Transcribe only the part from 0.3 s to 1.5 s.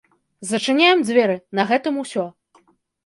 Зачыняем дзверы,